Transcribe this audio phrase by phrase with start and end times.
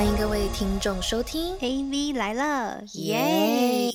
[0.00, 3.90] 欢迎各位听众收听 AV 来了，耶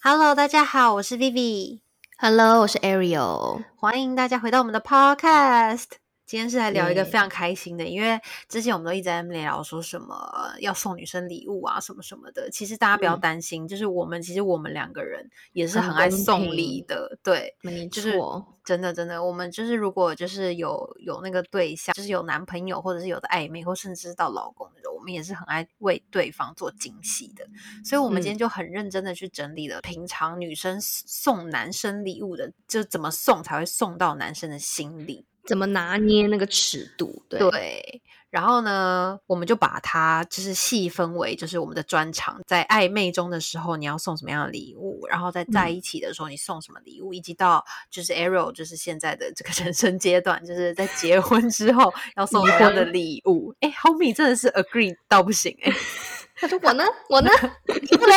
[0.00, 3.64] ！Hello，大家好，我是 Vivi，Hello，我是 Ariel。
[3.74, 5.86] 欢迎大家回到我们的 Podcast。
[6.34, 12.50] 今天是来聊一个非常开心的因为之前我们都一直在聊说什么呃要送女生礼物啊，什么什么的。
[12.50, 17.54] 其实大家不要嗯担心，就是我们其实我们两个人也是很很爱送礼的，对。
[17.62, 27.46] 没就是错，真的真的，我们就是如果就是有有那个对象，就是有男朋友或者是有的暧昧，或甚至是到老公的时候，我们也是很爱为对方做惊喜的。
[27.84, 35.24] 所以，我们今天嗯就很认真的去整理了平常女生送男生礼物的，就怎么送才会送到男生的心里。
[35.46, 37.22] 怎么拿捏那个尺度？
[37.28, 53.54] 对，对，然后呢，我们就把它就是细分为，就是我们的专长，在暧昧中的时候你要送什么样的礼物，然后在在嗯一起的时候你送什么礼物，以及到就是 Arrow 就是现在的这个 人生阶段，就是在结婚之后要送离什么样的礼物。
[53.60, 55.72] 哎，Homie 真的是 agree 到不行哎、
[56.36, 57.30] 他说我呢，我呢，
[57.68, 58.14] 你不嘞？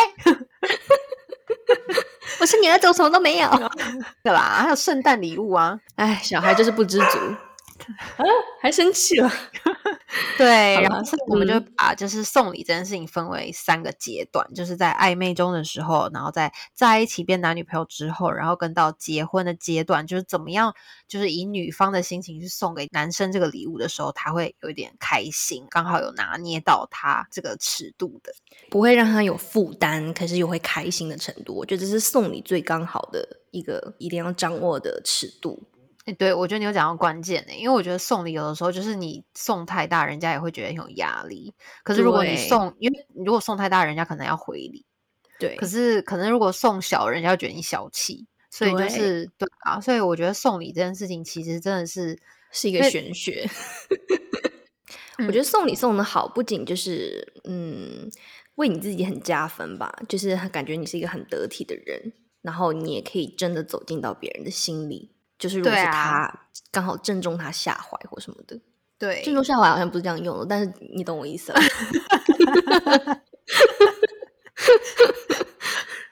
[2.40, 3.50] 我是你儿子，我什么都没有。
[4.24, 7.20] 对吧，还有圣诞礼物啊，哎，小孩就是不知足，
[8.17, 8.25] 啊，
[8.61, 9.31] 还生气了。
[10.38, 20.73] 对，然后我们就嗯把就是送礼这件事情分为三个阶段，就是在暧昧中的时候，然后在在一起变男女朋友之后，然后跟到结婚的阶段，就是怎么样，
[21.08, 28.31] 就是以女方的心情去送给男生这个礼物的时候，他会有一点开心，刚好有拿捏到他这个尺度的。
[28.70, 31.53] 不会让他有负担，可是又会开心的程度。
[31.53, 35.64] 我觉得这是送礼最刚好的一个一定要掌握的尺度。
[36.08, 41.54] 诶对，我觉得你有讲到关键的，因为我觉得送礼有的时候就是你送太大，人家也会觉得很有压力。
[41.84, 44.86] 可是如果你送，因为如果送太大，人家可能要回礼。
[45.38, 52.18] 对，可是可能如果送小，人家会觉得你小气，所以就是对啊，所以我觉得送礼这件事情其实真的是，
[52.52, 53.46] 是一个玄学。
[55.20, 58.10] 嗯我觉得送礼送的好，不仅就是嗯，
[58.56, 62.14] 为你自己很加分吧，就是感觉你是一个很得体的人，
[62.44, 65.12] 然后你也可以真的走进到别人的心里。
[65.37, 66.33] 就是如果是他
[66.71, 68.59] 刚好正中他下怀或什么的，
[68.98, 71.59] 对正中下怀好像不是这样用的，但是你懂我意思了。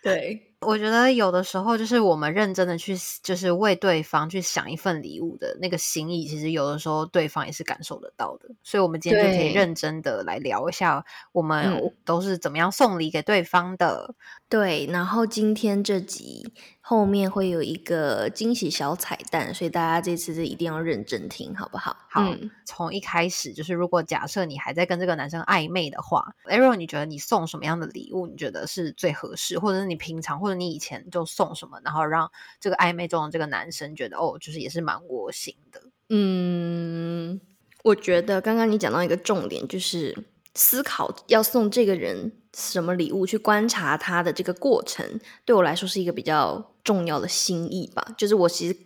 [0.03, 8.49] 对， 我觉得有的时候就是我们认真的去，就是为对方去想一份礼物的那个心意，其实有的时候对方也是感受得到的。
[8.61, 14.13] 所以，我们今天就可以对认真的来聊一下，我们嗯都是怎么样送礼给对方的。
[14.47, 16.53] 对，然后今天这集
[16.87, 21.97] 后面会有一个惊喜小彩蛋，所以大家这次是一定要认真听，好不好？
[22.07, 35.81] 好，嗯从一开始就是，如果假设你还在跟这个男生暧昧的话，Arrow，你觉得你送什么样的礼物，你觉得是最合适，或者是你平常或者你以前就送什么，然后让这个暧昧中的这个男生觉得哦，就是也是蛮窝心的。
[36.09, 37.41] 嗯，
[37.83, 40.15] 我觉得刚刚你讲到一个重点，就是
[40.53, 45.05] 思考要送这个人什么礼物，去观察他的这个过程，
[45.43, 48.15] 对我来说是一个比较重要的心意吧。
[48.17, 48.77] 就是我其实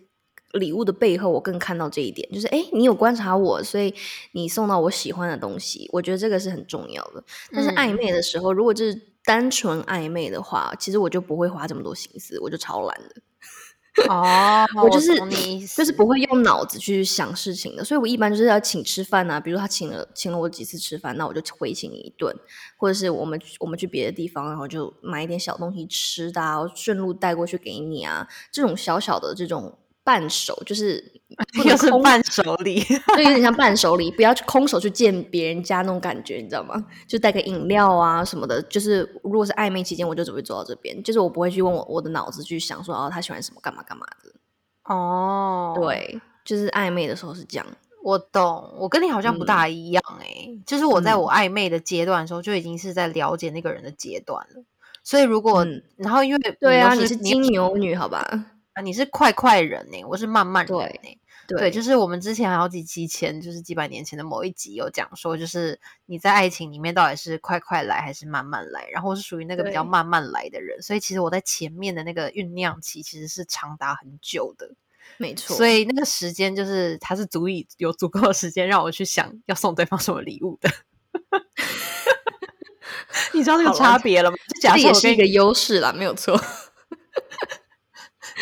[0.54, 3.94] 礼物的背后，我更看到这一点，就是诶，你有观察我，所以
[4.32, 7.22] 你送到我喜欢的东西，我觉得这个是很重要的。
[7.52, 13.22] 但是嗯暧昧的时候，如果就是单纯暧昧的话，其实我就不会花这么多心思，我就超懒的。
[14.08, 15.12] 哦，我就是
[15.76, 22.34] 就是不会用脑子去想事情的，所以我一般就是要请吃饭啊，比如他请了请了我几次吃饭，那我就回请你一顿，
[22.76, 31.02] 或者是我们我们去别的地方，然后就买一点小东西吃的、啊，顺路带过去给你啊，这种小小的这种伴手，就是
[31.56, 32.80] 不能空又是伴手礼。
[33.16, 36.74] 就有点像伴手礼，不要去空手去见别人家那种感觉，你知道吗？
[37.06, 38.60] 就带个饮料啊什么的。
[38.62, 44.32] 就是如果是暧昧期间，我就只会做到这边，就是我不会去问我我的脑子去想说哦他喜欢什么干嘛干嘛的。
[44.92, 47.66] 哦，，对，就是暧昧的时候是这样。
[48.02, 54.64] 我懂，我跟你好像不大一样诶、就是我在嗯我暧昧的阶段的时候，就已经是在了解那个人的阶段了。
[55.04, 58.26] 所以如果，嗯然后因为对啊，你是金牛女，好吧？
[58.74, 74.70] 啊你是快快人呢、我是慢慢人对呢、对对，就是我们之前好几期前，就是几百年前的某一集有讲说，就是你在爱情里面到底是快快来还是慢慢来，然后我是属于那个比较慢慢来的人，所以其实我在前面的那个酝酿期其实是长达很久的，
[75.16, 75.56] 没错。
[75.56, 80.70] 所以那个时间就是它是足以有足够的时间让我去想要送对方什么礼物的。
[83.34, 84.36] 你知道那个差别了吗？
[84.60, 86.40] 这也是一个优势啦，没有错。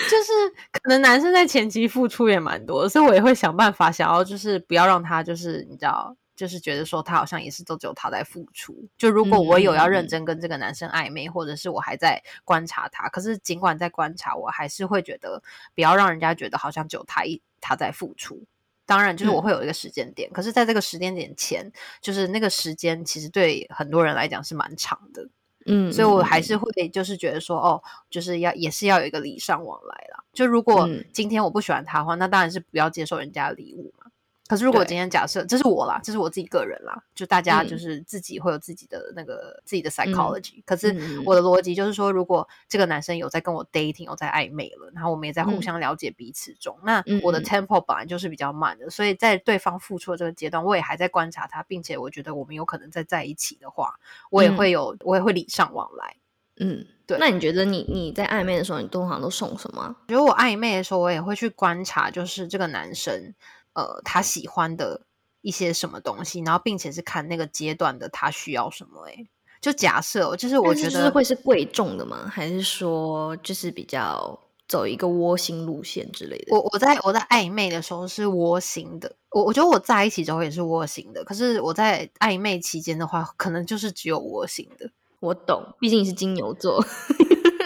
[0.04, 0.32] 就是
[0.72, 6.16] 可能男生在前期付出也蛮多，所以我也会想办法想要就是不要让他就是你知道。
[6.38, 8.72] 就是觉得说他好像也是都只有他在付出。
[8.96, 15.42] 就如果我有要认真跟这个男生暧昧，或者是我还在观察他，可是尽管在观察，我还是会觉得
[15.74, 18.40] 不要让人家觉得好像只有他一他在付出。
[18.86, 25.26] 当然，就是我嗯会有一个时间点，可是在这个时间点前，就是那个时间其实对很多人来讲是蛮长的，
[25.68, 30.24] 嗯，所以我嗯还是会就是觉得说，哦，就是要也是要有一个礼尚往来啦。
[30.32, 34.07] 就如果嗯今天我不喜欢他的话，那当然是不要接受人家的礼物嘛。
[34.48, 37.78] 可是如果今天假设这是我啦，这是我自己个人啦，就大家就嗯。
[37.78, 45.62] 是自己会有自己的那个自己的 psychology、可是我的逻辑就是说，如果这个男生有在跟我 dating，有在暧昧了，然后我们也在互嗯。
[45.62, 53.94] 相了解彼此中，那嗯我的嗯 tempo 本来就是比较慢的，所以在对方付出的这个阶段，我也还在观察他，并且我觉得我们有可能再在一起的话，
[54.30, 54.56] 我也嗯。
[54.56, 56.16] 会有，我也会礼尚往来。
[56.60, 57.16] 嗯，对。
[57.20, 59.82] 那你觉得你你在暧昧的时候，你通常都送什么？
[59.82, 59.96] 啊？
[60.08, 63.32] 觉得我暧昧的时候，我也会去观察，就是这个男生，
[63.74, 65.02] 呃，他喜欢的
[65.40, 69.28] 一些什么东西，然后并且是看那个阶段的他需要什么、欸。
[69.60, 72.30] 就假设，就是我觉得就是会是贵重的吗？
[72.32, 74.38] 还是说就是比较
[74.68, 76.54] 走一个窝心路线之类的？
[76.56, 84.88] 我我在我在暧昧的时候是窝心的，我我觉得我在一起之后也是窝心的，可是我在暧昧期间的话，可能就是只有窝心的。
[85.18, 86.80] 我懂，毕竟你是金牛座，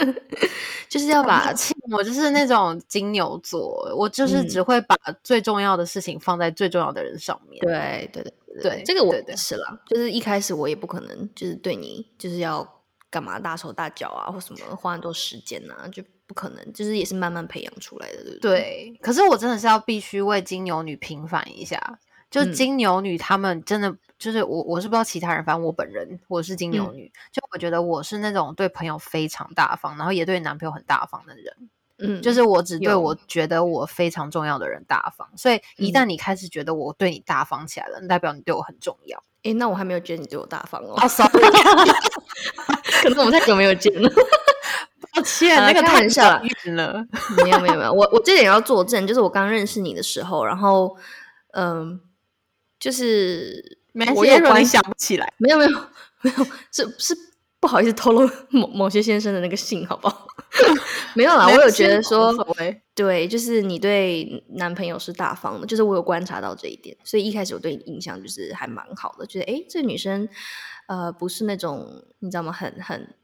[0.88, 1.52] 就是要把
[1.90, 7.60] 我就是那种金牛座，我就是只嗯会把最重要的事情放在最重要的人上面。
[7.60, 12.66] 对对对对这个我也是啦，就是一开始我也不可能就是对你就是要
[13.10, 18.50] 干嘛大手大脚啊，或什么花很多时间啊，就不可能，就是也是慢慢培养出来的，对不对？
[18.50, 21.98] 对，可是我真的是要必须为金牛女平反一下，
[22.32, 31.54] 就嗯金牛女她们真的就是我我是不知道其他人，反正我本人我是金牛嗯女，就我觉得我是那种对朋友非常大方，然后也对男朋友很大方的人。
[31.98, 39.22] 嗯，就是我只对我觉得我非常重要的人大方，所以一嗯旦你开始觉得我对你大方起来了，那代表你对我很重要。
[39.42, 41.30] 诶，那我还没有觉得你对我大方哦，哦，sorry，
[43.02, 44.10] 可能我们太久没有见了。
[45.14, 46.42] 抱歉，那个太玩笑了。
[47.44, 50.96] 没有没有没有，我我这点要作证，就是我刚认识你的时候，然后
[51.52, 52.00] 嗯，
[52.82, 53.78] 就是
[54.16, 55.70] 我有关你想不起来，没有没有
[56.22, 57.16] 没有，是是
[57.60, 60.26] 不好意思透露某某些先生的那个姓，好不好？
[61.14, 62.34] 没有啦，我有觉得说。
[62.92, 70.28] 对，就是你对男朋友是大方的，就是我有观察到这一点，所以一开始我对你印象就是还蛮好的，觉得诶，这个女生
[70.88, 72.50] 呃不是那种你知道吗？
[72.52, 73.14] 很很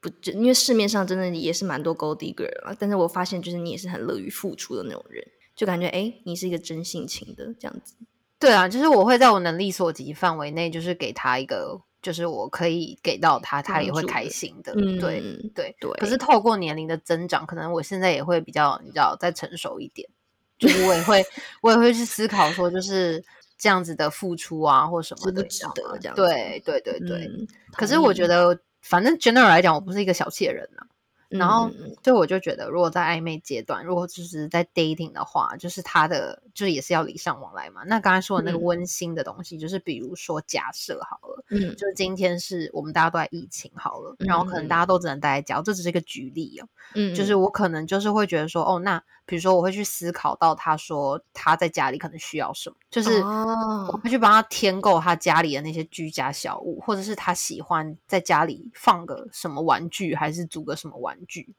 [0.00, 5.26] 不，就因为市面上真的也是蛮多 gold digger 啊，但是我发现就是你也是很乐于付出的那种人，
[5.56, 7.94] 就感觉诶，你是一个真性情的这样子。
[8.38, 14.72] 对啊，就是我会在我能力所及范围内，就是给他一个，就是我可以给到他，他也会开心的。
[14.76, 15.20] 嗯，对
[15.54, 15.90] 对对。
[15.98, 20.08] 可是透过年龄的增长，可能我现在也会比较，你知道，再成熟一点。
[20.58, 21.24] 就是我也会，
[21.62, 23.24] 我也会去思考说，就是
[23.56, 27.26] 这样子的付出啊，或什么的，值不值得这样子对对对对。
[27.26, 30.86] 嗯可是我觉，得，反正 general 来讲，我不是一个小气的人啊。
[31.28, 31.86] 然后嗯嗯。
[31.88, 37.82] 嗯所以我就觉得，如果在暧昧阶段，如果就是在 dating 的话，就是他的就是也是要礼尚往来嘛。
[37.86, 38.62] 那刚才说的那个嗯。
[38.62, 41.74] 温馨的东西，就是比如说假设好了，嗯。
[41.76, 44.68] 就是今天是我们大家都在疫情好了，然后可能嗯。
[44.68, 46.68] 大家都只能待在家，这只是一个举例哦。
[46.94, 61.54] 嗯，就是我可能就是会觉得说，哦，那比如说我会去思考到他说他在家里可能需要什么，就是我哦，会去帮他添购他家里的那些居家小物，或者是他喜欢在家里放个什么玩具，还是组个什么玩具。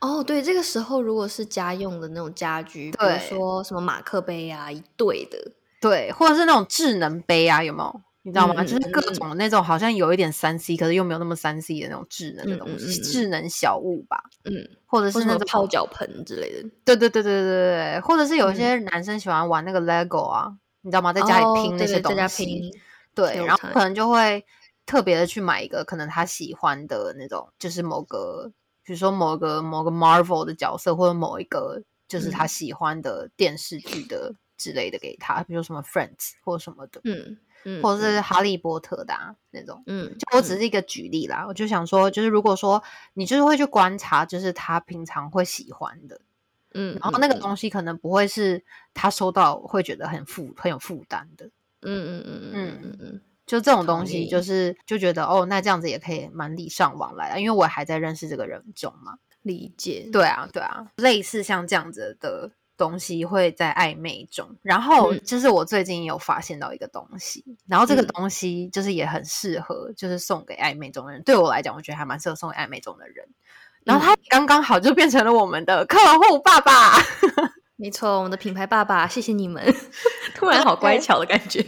[0.00, 5.50] 哦，对，这个时候如果是家用的那种家居，比如说什么马克杯啊，一对的，
[5.80, 8.00] 对，或者是那种智能杯啊，有没有？
[8.28, 8.54] 你知道吗？
[8.58, 14.52] 嗯就是各种那种好像有一点三 C，可是又没有那么三 C 的那种智能的嗯东西，智能小物吧，嗯，
[14.84, 18.54] 或者是那种泡脚盆之类的，对对对对对对对，或者是有嗯。
[18.54, 21.10] 些男生喜欢玩那个 LEGO 啊，你知道吗？
[21.10, 22.70] 在家里哦拼那些东西，拼
[23.14, 24.44] 对，然后可能就会
[24.84, 28.52] 特别的去买一个可能他喜欢的那种，就是某个，
[28.84, 32.48] 比如说某个某个 Marvel 的角色，或者某一个就是他嗯。
[32.48, 39.82] 喜欢的电视剧的之类的给他，比如说什么 Friends 或什么的，嗯嗯，或者是哈利波特的、啊、那种。
[39.86, 42.82] 嗯，就我只是一个举例啦，我就想说，就是如果说
[43.14, 46.20] 你就是会去观察，就是他平常会喜欢的，
[46.74, 51.50] 嗯，然后那个嗯东西可能不会是他收到会觉得很负很有负担的，嗯
[51.82, 59.18] 嗯嗯嗯嗯嗯嗯，就这种东西，就是就觉得哦，那这样子也可以蛮礼尚往来的，因为我还在认识这个人中嘛。
[59.42, 71.22] 理解，对啊，对啊，类似像这样子的东西会在暧昧中，然后嗯就是我最近有发现到一个东西，然后这个嗯东西就是也很适合，就是送给暧昧中的人。
[71.24, 73.28] 对我来讲，我觉得还蛮适合送给暧昧中的人。
[73.84, 76.94] 然后他刚刚好就变成了我们的客户爸爸。
[77.80, 79.62] 没错，我们的品牌爸爸，谢谢你们，
[80.34, 81.64] 突然好乖巧的感觉。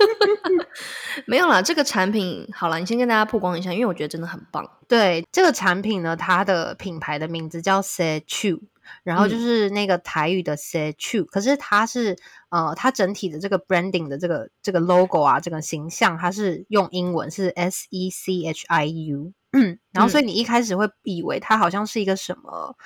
[1.26, 4.66] 没有啦，这个产品好了，你先跟大家曝光一下，因为我觉得真的很棒。
[4.88, 8.62] 对这个产品呢，它的品牌的名字叫 Set Two，
[9.02, 12.16] 然后就是那个台语的 “say true”，可是它是
[12.50, 19.32] 呃，它整体的这个 branding 的这个这个 logo 啊，这个形象它是用英文是 S E C H I U，
[19.92, 22.76] 然后所以你一开始会以为它好像是一个什么。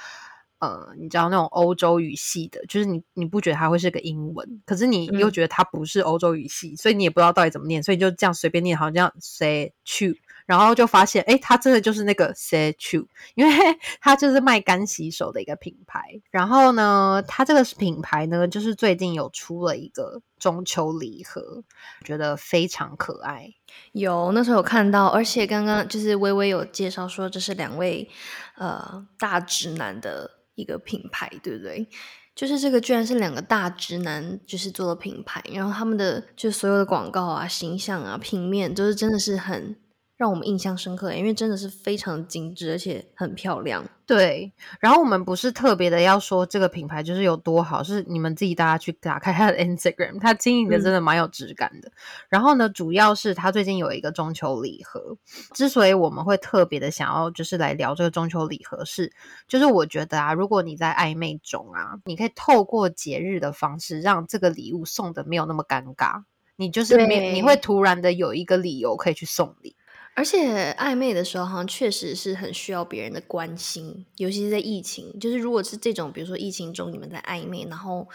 [0.61, 10.15] 呃，你知道那种欧洲语系的，就是你你不觉得它会是个英文，可是你又觉得它不是欧洲语系，所以你也不知道到底怎么念，所以就这样随便念，好像 say true，
[10.51, 13.53] 然后就发现，哎，它真的就是那个 s e c h u 因为
[14.03, 16.03] 它就是卖干洗手的一个品牌。
[16.31, 21.63] 然后呢，它这个品牌呢，就是最近有出了一个中秋礼盒，
[22.05, 23.49] 觉得非常可爱。
[23.93, 28.09] 有那时候有看到，而且刚刚就是微微有介绍说，这是两位
[28.57, 30.33] 呃大直男的。
[30.57, 31.89] 一个品牌，对不对？
[32.35, 39.75] 就是这个，居然是两个大直男，就是做的品牌，然后他们的就所有的广告啊、形象啊、平面，都是真的是很。
[40.21, 43.83] 让我们印象深刻，因为真的是非常精致，而且很漂亮。
[44.05, 51.91] 对，然后我们不是特别的要说这个品牌就是有多好，是你们自己大家去打开它的 Instagram，它经营的真的蛮有质感的。
[52.29, 55.17] 然后呢，主要是它最近有一个中秋礼盒。
[55.55, 59.11] 之所以我们会特别的想要就是来聊这个中秋礼盒，是
[59.49, 66.25] 就是我觉得啊，如果你在暧昧中啊，你可以透过节日的方式，让这个礼物送的没有那么尴尬，
[66.57, 69.75] 你就是没你会突然的有一个理由可以去送礼。
[70.15, 75.19] 而且暧昧的时候，好像确实是很需要别人的关心，尤其是在疫情。
[75.19, 78.09] 就是如果是这种，比如说疫情中你们在暧昧，然后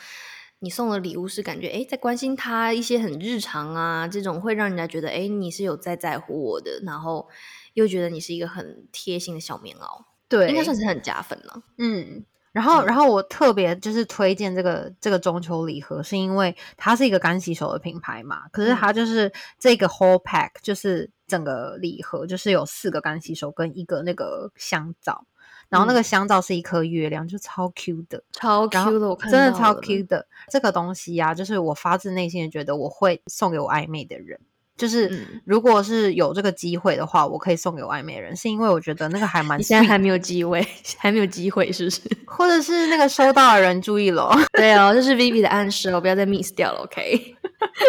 [0.59, 7.27] 你送的礼物是感觉哎在关心他一些很日常啊，这种会让人家觉得哎你是有在在乎我的，然后
[7.73, 11.63] 又觉得你是一个很贴心的小棉袄，对，应该算是很加分了。
[11.77, 12.25] 嗯。
[12.55, 18.47] 然后，然后我特别就是推荐这个这个中秋礼盒，是因为它是一个干洗手的品牌嘛。
[18.49, 25.25] 可是它就是这个 whole pack，就是整个礼盒就是有四个干洗手跟一个那个香皂，
[25.67, 30.25] 然后那个香皂是一颗月亮，就超 Q 的，超 Q 的，我看真的超 Q 的。
[30.49, 34.39] 这个东西呀，就是我发自内心的觉得我会送给我暧昧的人。
[34.77, 39.61] 就是如果是有这个机会的话，我可以送给我暧昧人，是因为我觉得那个还蛮。
[39.63, 40.65] 现在 还没有机会，
[40.97, 42.01] 还没有机会，是不是？
[42.25, 47.35] 或者是那个收到的人注意了， 对哦，这是 Vivi 的暗示哦，不要再 miss 掉了，OK？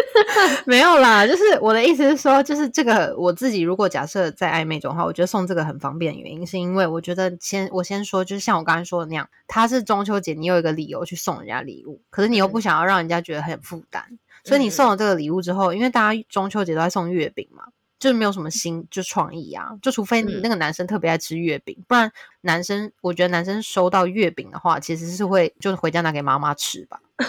[0.64, 14.04] 没有啦，就是我的意思是说，就是这个我自己如果假设在暧昧中的话，我觉得送这个很方便，原因是因为我觉得先我先说，就是像我刚才说的那样，它是中秋节，你有一个理由去送人家礼物，可是你又不想要让人家觉得很负担。
[14.46, 17.64] 所以你送了这个礼物之后，因为大家中秋节都在送月饼嘛，
[17.98, 22.10] 就是没有什么新就创意啊，就除非你那个男生特别爱吃月饼，不然
[22.42, 27.00] 男生我觉得男生收到月饼的话，其实是会就是回家拿给妈妈吃吧。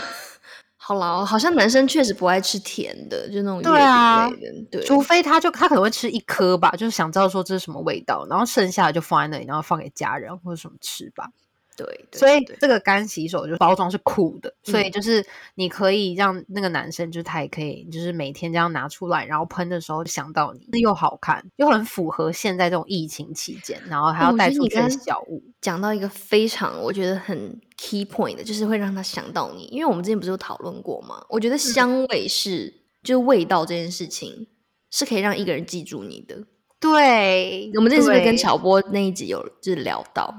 [0.79, 4.29] 好了，好像男生确实不爱吃甜的，就那种对啊，
[4.71, 11.29] 对，除非他就他可能会吃一颗吧，就是想知道说这是什么味道，然后剩下的就放在那里，然后放给家人或者什么吃吧。
[11.77, 25.43] 对，所以这个干洗手就包装是酷的，所以就是你可以让那个男生，就是他也可以，就是每天这样拿出来，然后喷的时候想到你，又好看又很符合现在这种疫情期间，然后还要带出去的小物。
[25.61, 31.23] 讲到一个非常我觉得很 key point 的，就是会让他想到你，因为我们之前不是有讨论过吗？
[31.29, 34.47] 我觉得香味是，就是味道这件事情
[34.89, 36.35] 是可以让一个人记住你的。
[36.79, 40.33] 对，我们这次是不是跟乔波那一集有就是聊到？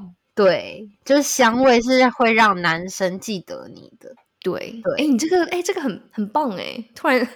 [0.44, 4.14] 对，就是香味是会让男生记得你的。
[4.40, 7.28] 对，对，哎，你这个，哎，这个很很棒，哎，突然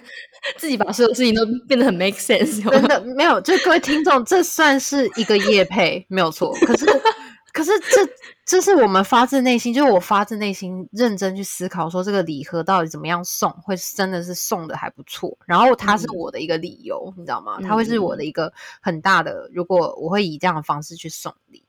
[0.55, 2.63] 自己把所有事情都变得很 make sense。
[2.63, 6.53] 真的没有，就各位听众，这算是一个夜配，没有错。
[6.65, 6.85] 可是，
[7.51, 8.09] 可是这
[8.45, 15.37] 这是我们发自内心，就是我发自内心认真去思考，说这个礼盒到底怎么样送，会真的是送的还不错。
[15.45, 17.59] 然后它是我的一个理由，你知道吗？
[17.61, 21.62] 它会是我的一个很大的，如果我会以这样的方式去送礼。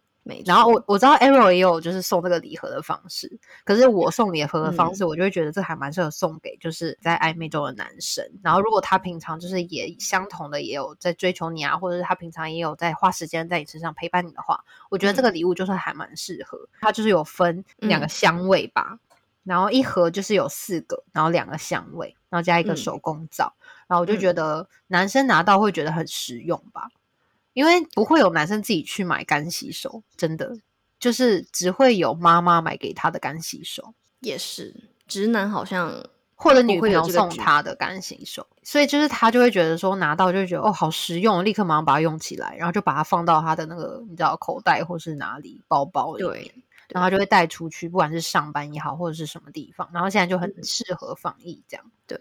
[0.46, 3.30] 然后我我知道 Arrow 也有就是送这个礼盒的方式，
[3.64, 8.24] 可是我送礼盒的方式，我就会觉得这还蛮适合送给就是在暧昧中的男生。
[8.42, 16.58] 然后如果他平常就是也相同的也有在追求你啊，或者是他平常也有在花时间在你身上陪伴你的话，我觉得这个礼物就是还蛮适合。
[16.80, 18.98] 它就是有分两个香味吧，
[19.42, 23.52] 然后一盒就是有四个，然后两个香味，然后加一个手工皂，
[23.86, 26.88] 然后我就觉得男生拿到会觉得很实用吧。
[27.54, 30.54] 因为不会有男生自己去买干洗手，真的
[30.98, 33.94] 就是只会有妈妈买给他的干洗手。
[34.20, 34.74] 也是
[35.06, 46.54] 直男好像或者女朋友送他的干洗手，所以就是他就会觉得说拿到就觉得哦好实用，立刻马上把它用起来，然后就把它放到他的那个你知道口袋或是哪里包包里面，
[46.88, 51.90] 然后就会带出去，不管是上班也好或者是什么地方，然后现在就很适合防疫这样。
[52.06, 52.18] 对。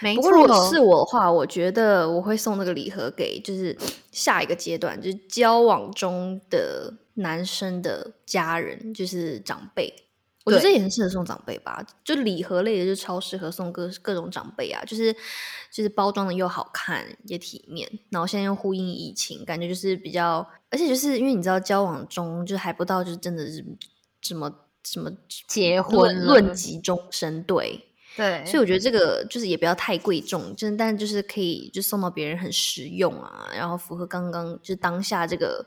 [0.00, 3.76] 不过，如果是我的话，我觉得我会送那个礼盒给就是
[4.12, 10.02] 下一个阶段，就是交往中的男生的家人，就是长辈。
[10.44, 15.12] 我觉得这也很适合送长辈吧，就礼盒类的就超适合送各各种长辈啊，就是
[15.72, 23.64] 就是包装的又好看也体面，然后现在又呼应疫情，感觉就是比较，而且就是因为你知道交往中就还不到，就是真的是
[24.20, 24.48] 什么
[24.84, 25.10] 什么
[25.48, 27.85] 结婚论及终身，对，
[28.16, 35.64] 对，所以我觉得这个就是也不要太贵重，就是但就是可以就送到别人很实用啊，然后符合刚刚就是当下这个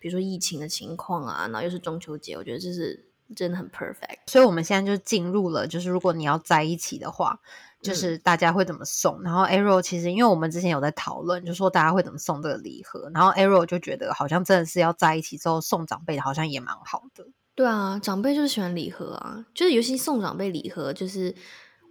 [0.00, 4.18] 比如说疫情的情况啊，然后又是中秋节，我觉得这是真的很 perfect。
[4.26, 7.38] 所以我们现在就进入了，就是如果你要在一起的话，
[7.80, 9.22] 就是大家会怎么送。
[9.22, 17.24] 然后 Arrow 其实因为我们之前有在讨论，就说大家会怎么送这个礼盒，然后 Arrow 就觉得好像真的是要在一起之后送长辈的，好像也蛮好的。
[17.54, 21.34] 对啊，长辈就是喜欢礼盒啊，就是尤其送长辈礼盒，就是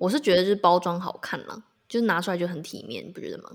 [0.01, 3.51] 我是觉得就是包装好看啦，就是拿出来就很体面，你不觉得吗？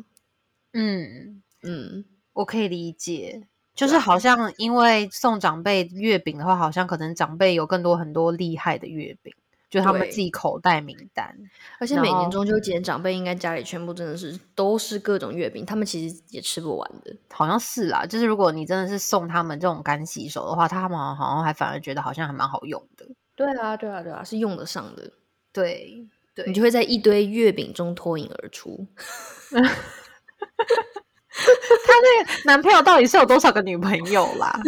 [0.74, 3.48] 嗯，嗯，我可以理解。
[3.74, 9.34] 就是好像因为送长辈月饼的话，好像可能长辈有更多很多厉害的月饼，
[9.68, 11.36] 就他们自己口袋名单。
[11.80, 17.12] 而且每年中秋节长辈应该家里全部真的是都是各种月饼，他们其实也吃不完的。
[17.28, 23.04] 好像是啦，就是如果你真的是送他们这种干洗手的话，他们好像还反而觉得好像还蛮好用的。
[23.34, 25.10] 对啊，对啊，对啊，是用得上的，
[25.52, 26.06] 对
[26.36, 28.86] 对，你就会在一堆月饼中脱颖而出。
[29.56, 29.58] 他
[32.02, 34.60] 那个男朋友到底是有多少个女朋友啦？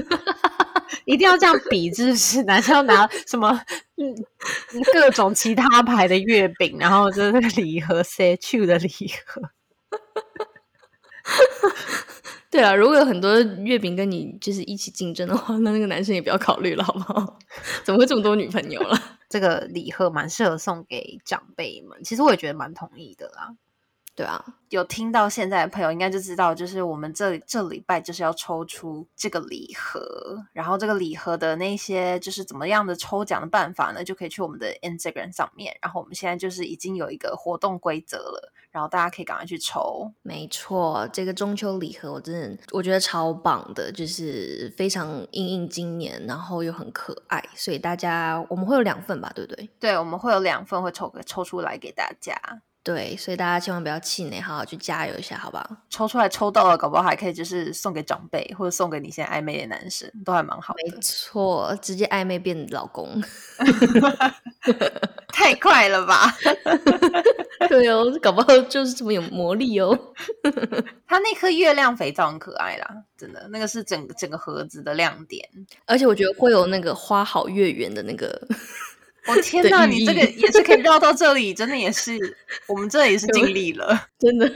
[1.04, 3.50] 一定要这样比，就是男生要拿什么
[3.96, 4.14] 嗯
[4.92, 8.88] 各种其他牌的月饼，然后就是那个礼盒 say to 的礼
[9.26, 9.42] 盒。
[12.50, 17.38] 对啊，如果有很多月饼跟你就是一起竞争的话， 那那个男生也不要考虑了，好不好？
[17.84, 18.98] 怎么会这么多女朋友了？
[19.28, 23.54] 这个礼盒蛮适合送给长辈们，其实我也觉得蛮同意的啦。
[24.14, 35.76] 对啊，有听到现在的朋友应该就知道，就是我们这这礼拜就是要抽出这个礼盒，然后这个礼盒的那些就是怎么样的抽奖的办法呢，就可以去我们的 Instagram 上面。
[35.80, 40.08] 然后我们现在就是已经有一个活动规则了，然后大家可以赶快去抽。
[40.22, 49.68] 没错，这个中秋礼盒我真的我觉得超棒的，就是非常应应今年，然后又很可爱，所以大家我们会有两份吧，对不对？
[49.80, 52.40] 对，我们会有两份会抽个抽出来给大家，
[52.88, 55.76] 对，所以大家千万不要气馁，好好去加油一下，好不好？
[55.90, 60.96] 抽出来抽到了，搞不好还可以就是送给长辈或者送给你现在暧昧的男生，都还蛮好没的。
[61.02, 63.22] 错，直接暧昧变老公。
[65.30, 66.34] 太快了吧！
[67.68, 69.94] 对哦，搞不好就是这么有魔力哦。
[71.06, 75.46] 他那颗月亮肥皂很可爱啦，真的，那个是整个整个盒子的亮点。
[75.84, 78.48] 而且我觉得会有那个花好月圆的那个，
[79.28, 82.18] 我、天哪，你这个也是可以绕到这里，真的也是，
[82.66, 84.46] 我们这也是尽力了 真的。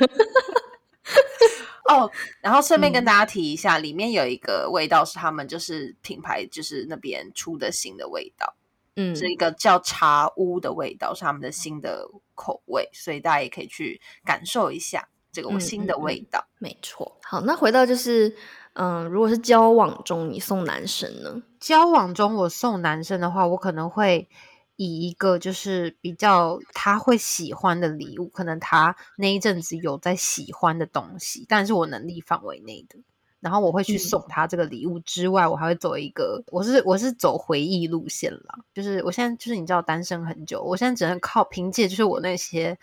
[1.88, 2.11] 哦。
[2.40, 8.54] 然后顺便嗯跟大家提一下，里面有一个味道是他们就是品牌就是那边出的新的味道，
[8.96, 16.46] 嗯，是一个叫茶屋的味道，是他们的新的口味，所以大家也可以去感受一下这个嗯新的嗯嗯味道。
[16.58, 17.18] 没错。
[17.22, 18.35] 好，那回到就是，
[18.74, 21.42] 嗯，如果是交往中你送男生呢？
[21.61, 24.28] 交往中我送男生的话，我可能会
[24.76, 32.98] 以一个就是比较他会喜欢的礼物，可能他那一阵子有在喜欢的东西，但是我能力范围内的。
[33.40, 38.56] 然后我会去嗯送他这个礼物之外，我还会走一个，我是我是走回忆路线啦。
[38.72, 42.78] 就是我现在就是你知道单身很久，我现在只能靠凭借就是我那些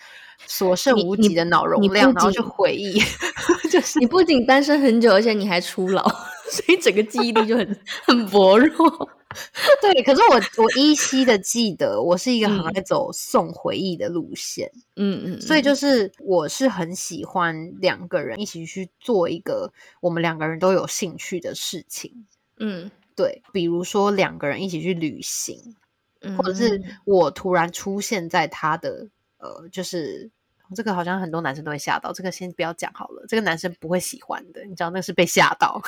[0.45, 2.99] 所剩无几的脑容量，然后去回忆，
[3.71, 6.06] 就是你不仅单身很久，而且你还初老，
[6.52, 9.10] 所以整个记忆力就很 很薄弱。
[9.82, 22.26] 对，可是我我依稀的记得，我是一个很嗯爱走送回忆的路线，嗯嗯，所以嗯就是我是很喜欢两个人一起去做一个我们两个人都有兴趣的事情。
[22.58, 25.76] 嗯对，比如说两个人一起去旅行，
[26.22, 30.30] 嗯，或者是我突然出现在他的呃，就是
[30.76, 35.82] 这个好像很多男生都会吓到，这个先不要讲好了，这个男生不会喜欢的，你知道那是被吓到。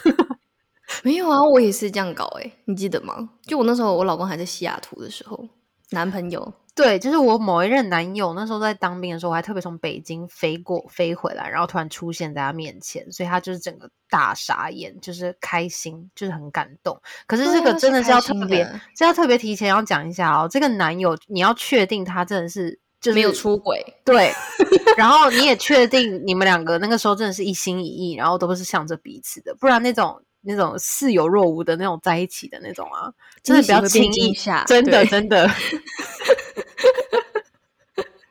[1.04, 3.30] 没有啊，我也是这样搞哎、你记得吗？
[3.46, 5.48] 就我那时候我老公还在西雅图的时候，
[5.92, 17.00] 男朋友，对，就是我某一任男友，那时候在当兵的时候，我还特别从北京飞过飞回来，然后突然出现在他面前，所以他就是整个大傻眼，就是开心，就是很感动。
[17.28, 20.48] 可是这个啊真的是要特别的，这要特别提前要讲一下哦。
[20.50, 24.32] 这个男友你要确定他真的是就是没有出轨，对，
[24.96, 35.50] 然后你也确定你们两个那个时候真的是一心一意，然后都是向着彼此的，不然那种那种似有若无的那种在一起的那种啊，真的不要轻易惊吓真的真的。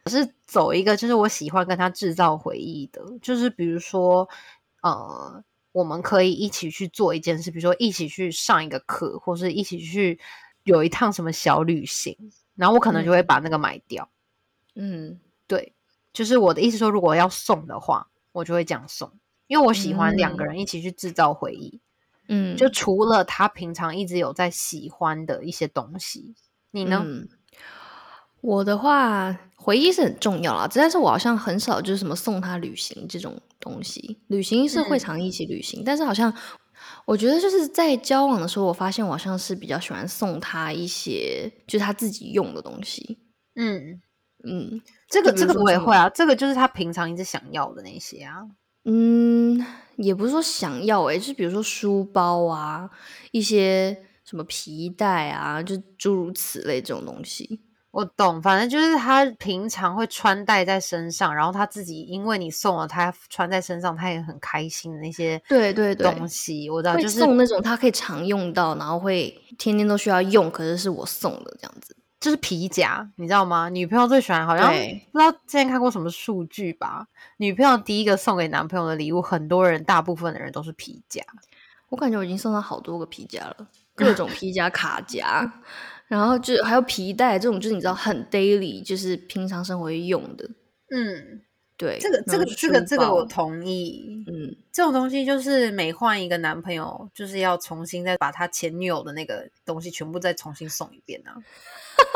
[0.04, 4.28] 我是走一个，就是我喜欢跟他制造回忆的，就是比如说，
[4.82, 10.18] 呃，我们可以一起去做一件事，比如说一起去上一个课，或是一起去
[10.64, 12.16] 有一趟什么小旅行，
[12.56, 14.08] 然后我可能就会把那个买掉。
[14.74, 15.72] 嗯对，
[16.12, 19.12] 就是我的意思说，如果要送的话，我就会这样送，
[19.46, 21.74] 因为我喜欢两个人一起去制造回忆。
[21.74, 21.80] 嗯，
[22.56, 26.34] 就除了他平常一直有在喜欢的一些东西，
[26.70, 27.02] 你呢？
[27.04, 27.28] 嗯
[28.42, 34.18] 我的话，回忆是很重要啦，但是我好像很少就是什么送他旅行这种东西。
[34.28, 36.32] 旅行是会嗯常一起旅行，但是好像
[37.04, 43.18] 我觉得就是在交往的时候，我发现我好像是比较喜欢送他一些就是他自己用的东西。
[43.56, 44.00] 嗯，
[44.42, 48.38] 嗯这个这个我也会啊，这个就是他平常一直想要的那些啊。
[48.84, 49.29] 嗯，
[49.96, 52.88] 也不是说想要诶、就是比如说书包啊，
[53.32, 57.60] 一些什么皮带啊，就诸如此类这种东西。
[57.90, 71.96] 我懂，反正就是他平常会穿戴在身上，然后他自己因为你送了他穿在身上，他也很开心的那些对对对，东西，我知道，就是送那种他可以常用到，然后会天天都需要用，可是是我送的这样子。
[72.20, 73.70] 就是皮夹，你知道吗？
[73.70, 74.70] 女朋友最喜欢，好像
[75.10, 77.08] 不知道之前看过什么数据吧？
[77.38, 81.24] 女朋友第一个送给男朋友的礼物，很多人大部分的人都是皮夹。
[81.88, 83.56] 我感觉我已经送他好多个皮夹了，
[83.94, 85.50] 各种皮夹、卡夹，
[86.06, 90.48] 然后就还有皮带这种，就是你知道很 daily，就是平常生活会用的。
[90.94, 91.40] 嗯，
[91.76, 94.22] 对，这个这个这个这个我同意。
[94.28, 101.34] 嗯，这种东西就是每换一个男朋友，就是要重新再把他前女友的那个东西全部再重新送一遍啊。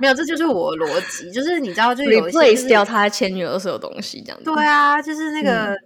[0.00, 4.44] 没有，这就是我逻辑，就是你知道，就有一些、就 replace、掉他前女友的所有东西，这样子。
[4.44, 5.78] 对啊，就是那个、嗯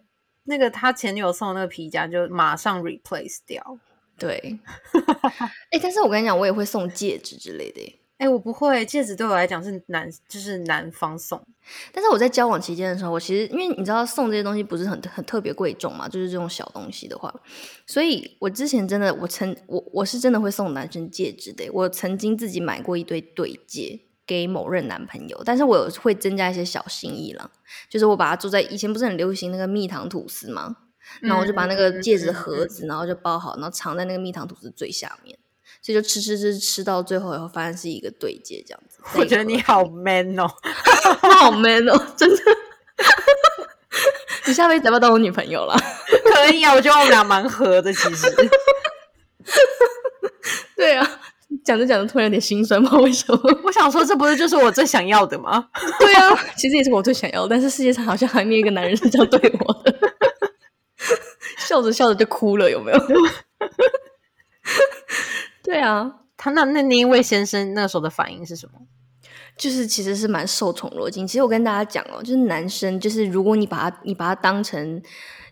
[0.45, 3.63] 那个他前女友送的那个皮夹，就马上 replace 掉。
[4.19, 4.59] 对，
[5.71, 8.27] 哎、但是我跟你讲，我也会送戒指之类的耶。
[8.27, 11.41] 哎、我不会，戒指对我来讲是男，就是男方送。
[11.93, 17.33] 但是我在交往期间的时候，我其实因为你知道送这些东西不是很很特别贵重嘛，就是这种小东西的话，
[17.87, 21.69] 所以我之前真的我曾我我是真的会送男生戒指的。
[21.73, 27.51] 我曾经自己买过一对对戒给某任男朋友，但是我有会增加一些小心意啦，
[27.89, 30.77] 就是我把它做在以前不是很流行那个蜜糖吐司嘛？
[31.23, 35.39] 然后我就把那个戒指盒子，然后就包好，然后藏在那个蜜糖吐司最下面，
[35.89, 38.99] 所以就吃吃吃吃到最后以后，发现是一个对接这样子。
[39.15, 40.47] 我觉得你好 man 哦。
[41.23, 42.37] 他好 man 哦， 真的。
[44.45, 45.75] 你下辈子要不要当我女朋友了？
[46.25, 48.31] 可以啊，我觉得我们俩蛮合的，其实。
[50.77, 51.21] 对啊，
[51.65, 53.41] 讲着讲着突然有点心酸，不知道为什么。
[53.65, 55.71] 我想说，这不是就是我最想要的吗？
[55.99, 59.99] 对啊，其实也是我最想要的，但是世界上好像还没有一个男人是这样对我的。
[61.57, 62.99] 笑着笑着就哭了，有没有？
[65.69, 68.81] 对啊，他那那那一位先生那个时候的反应是什么？
[69.55, 71.27] 就是其实是蛮受宠若惊。
[71.27, 75.03] 其实我跟大家讲哦，就是男生，就是如果你把他你把他当成，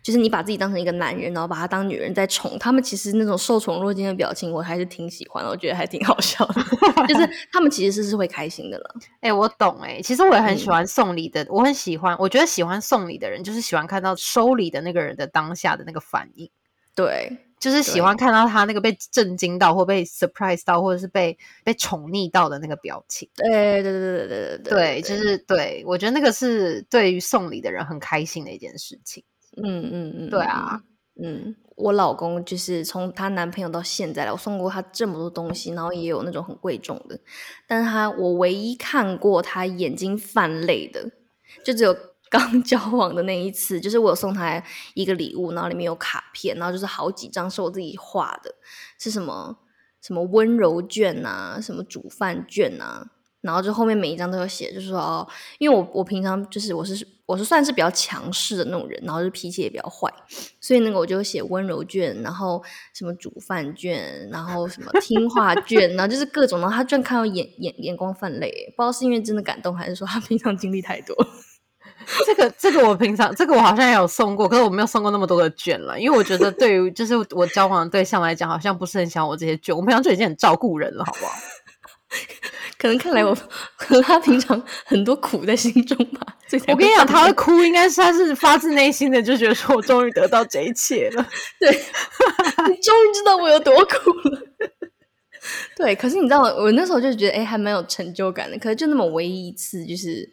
[0.00, 6.54] 就是你把自己当成一个男人，然后把他当女人在宠，他们其实那种受宠若惊的表情，我还是挺喜欢的，我觉得还挺好笑的。
[7.08, 8.94] 就是他们其实是是会开心的了。
[9.20, 16.48] 哎、我懂哎、其实我也很喜嗯欢送礼的，我很喜欢，我觉得喜欢送礼的人就是喜欢看到收礼的那个人的当下的那个反应，
[16.94, 23.28] 对，就是喜对欢看到他那个被震惊到，或被 surprise 到，或者是被被宠溺到的那个表情。
[23.34, 29.24] 对对对对对对对，就是对我觉得那个是对于送礼的人很开心的一件事情。
[29.56, 30.82] 嗯嗯嗯，对啊，
[31.22, 37.18] 嗯，我老公就是从他男朋友到现在了，我送过他这么多东西，然后也有那种很贵重的，
[37.66, 41.10] 但是他我唯一看过他眼睛泛泪的，
[41.64, 41.96] 就只有
[42.30, 44.62] 刚交往的那一次，就是我送他
[44.94, 48.54] 一个礼物，然后里面有卡片，然后就是好几张是我自己画的，
[48.98, 49.58] 是什么
[50.02, 53.10] 什么温柔卷啊，什么煮饭卷啊。
[53.42, 60.12] 然后就后面每一张都有写，就是说哦，因为我我平常就是我是我是算是比较强势的那种人，然后就脾气也比较坏，
[60.60, 62.60] 所以那个我就写温柔卷，然后
[62.92, 71.14] 什么煮饭卷，然后什么听话卷，然后就是各种，然后他居然看到眼眼眼光泛泪，不知道是因为真的感动，还是说他平常经历太多。
[72.24, 81.32] 这个这个我平常这个我好像也有送过，可是我没有送过那么多的卷了，因为我觉得对于就是我交往的对象来讲，好像不是很想我这些卷，我平常就已经很照顾人了，好不好？
[82.78, 83.36] 可能看来我，
[83.76, 86.20] 可能他平常很多苦在心中吧。
[86.68, 91.26] 我跟你讲，他会哭，应该是他是发自内心的就觉得说我终于得到这一切了。
[91.58, 94.40] 对，你终于知道我有多苦了。
[95.74, 98.56] 对，可是你知道，我那时候就觉得，哎，还蛮有成就感的。
[98.58, 100.28] 可是就那么唯一一次，就是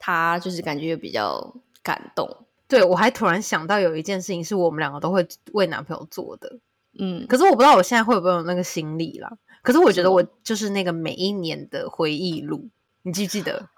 [0.00, 2.28] 他就是感觉比较感动。
[2.66, 6.58] 对我还突然想到有一件事情是我们两个都会为男朋友做的，
[6.98, 9.30] 嗯，可是我不知道我现在会不会有那个心理啦。
[9.62, 12.68] 可是我觉得我就是那个每一年的回忆录，
[13.02, 13.68] 你记不记得？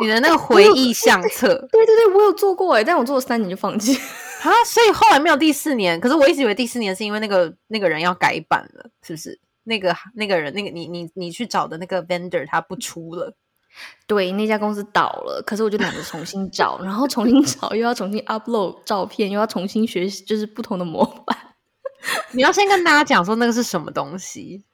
[0.00, 3.94] 你的那个 回忆相册对对对，我有做过哎，但我做了三年就放弃。
[4.42, 6.00] 啊，所以后来没有第四年。
[6.00, 9.38] 可是我一直以为第四年是因为那个那个人要改版了，是不是？
[9.64, 13.32] 那个那个人，那个你你你去找的那个 vendor 他不出了，
[14.06, 21.36] 对，那家公司倒了，可是我就懒得重新找，然后重新找又要重新 upload 照片，又要重新学习，就是不同的模板。
[22.32, 24.64] 你要先跟大家讲说那个是什么东西。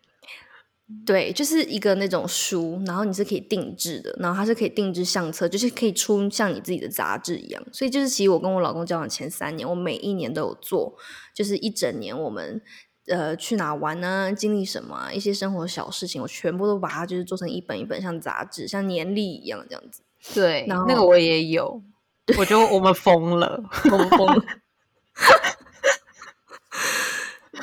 [1.04, 7.62] 对，就是一个那种书，然后你是可以定制的，然后它是可以定制相册，就是可以出像你自己的杂志一样。
[7.70, 10.96] 所以就是其实我跟我老公交往前三年，我每一年都有做，
[11.34, 12.62] 就是一整年我们
[13.08, 20.02] 呃去哪玩呢，经历什么一些生活小事情，我全部都把它就是做成一本一本像杂志，像年历一样这样子。
[20.34, 21.80] 对，然后那个我也有，
[22.38, 23.62] 我觉得我们疯了。
[23.90, 24.44] 我们疯了。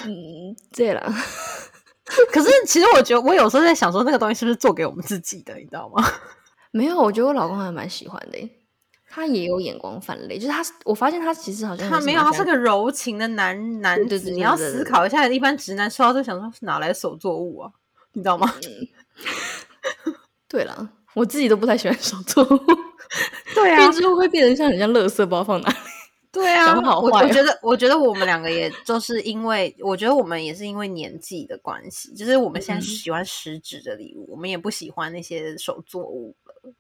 [0.05, 1.13] 嗯，对了。
[2.31, 6.03] 可是其实我觉得，我有时候在想说，那个东西是不是做给我们自己的，你知道吗？
[6.71, 8.37] 没有，我觉得我老公还蛮喜欢的，
[9.15, 14.29] 他也有眼光泛泪，就是他，我发现他其实好像他没有，他是个柔情的男男子。
[14.29, 17.71] 你要思考一下，一般直男说到就想说哪来的手作物啊？
[18.11, 18.53] 你知道吗？
[20.49, 22.59] 对了，我自己都不太喜欢手作物，
[23.55, 25.75] 对啊，之后会变成像人家垃圾，不知道放哪里。
[26.29, 36.73] 对啊，我我觉得，我觉得我们两个也就是因为，我觉得我们也是因为年纪的关系，就是我们现在喜欢实指的礼物，我们也不喜欢那些手作物了。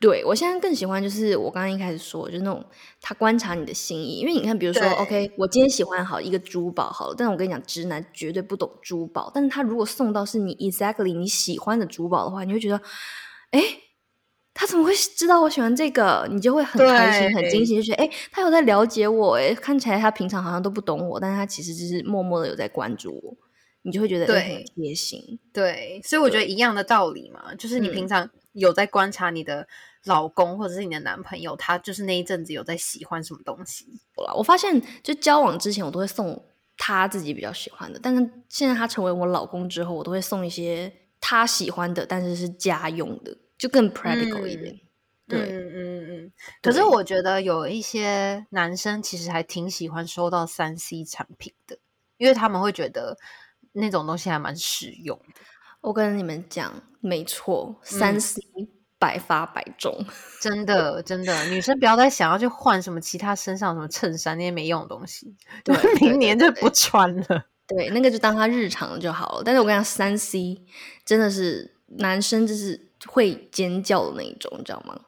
[0.00, 2.64] 对我现在更喜欢，就是我刚刚一开始说，就是那种
[3.00, 12.80] 他观察你的心意，因为你看，比如说，OK，我今天喜欢好一个珠宝，好了，但是我跟你讲，直男绝对不懂珠宝，但是他如果送到是你 exactly 你喜欢的珠宝的话，你会觉得，
[13.50, 13.62] 哎。
[14.58, 16.26] 他怎么会知道我喜欢这个？
[16.32, 23.36] 你就会很开心、很惊喜，就觉得哎，他有在了解我哎，看起来他平常好像都不懂我，但是他其实就是默默的有在关注我，
[23.82, 25.38] 你就会觉得很贴心。
[25.52, 28.26] 对，所以我觉得一样的道理嘛，就是你平常
[28.58, 29.66] 有在观察你的
[30.04, 33.86] 老公或者是你的男朋友，他就是那一阵子有在喜欢什么东西。
[34.36, 36.44] 我发现，就交往之前我都会送
[36.76, 43.36] 他自己比较喜欢的，但是现在他成为我老公之后，我都会送一些他喜欢的，但是是家用的。
[43.58, 44.78] 就更 practical 一点，
[45.26, 46.32] 对，嗯嗯嗯。
[46.60, 51.78] 可是我觉得有一些男生其实还挺喜欢收到三 C 产品的，
[52.18, 53.16] 因为他们会觉得
[53.72, 55.40] 那种东西还蛮实用的。
[55.86, 58.42] 我跟你们讲，没错，三 C
[58.98, 59.96] 百发百中，
[60.42, 61.44] 真的真的。
[61.46, 67.46] 女生不要再想要去换什么其他身上什么衬衫那些没用的东西，对， 明年就不穿了。
[67.68, 69.42] 对，那个就当它日常就好了。
[69.44, 70.60] 但是我跟你讲，三 C
[71.04, 72.84] 真的是男生就是。
[73.08, 74.98] 会尖叫的那一种，你知道吗？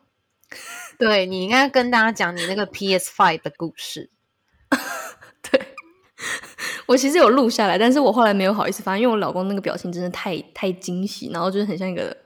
[0.98, 4.10] 对你应该跟大家讲你那个 PS Five 的故事。
[6.88, 12.16] 我其实有录下来，但是我后来没有好意思发，因为我老公那个表情真的太太惊喜，然后就是很像一个。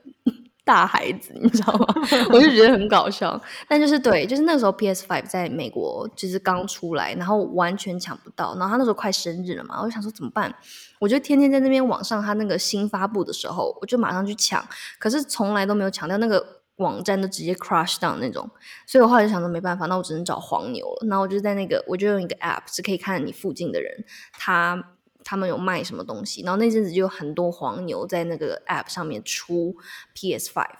[0.65, 1.85] 大孩子，你知道吗？
[2.31, 3.37] 我就觉得很搞笑。
[3.67, 8.55] 但就是对，就是那时候 PS Five 在美国就是刚出来，然后完全抢不到。
[8.57, 10.55] 然后他那时候快生日了嘛，我就想说怎么办？
[10.99, 14.65] 我就天天在那边网上他那个新发布的时候，我就马上去抢。
[14.97, 18.49] 可是从来都没有抢到，那个网站都直接 crash down 那种。
[18.85, 21.07] 所以我后来就想说没办法，那我只能找黄牛了。
[21.07, 24.89] 然后我就在那个，我就用一个 app 是可以看你附近的人，他。
[25.25, 29.73] 他们有卖什么东西，然后那阵子就有很多黄牛在那个 App 上面出
[30.13, 30.75] PS Five。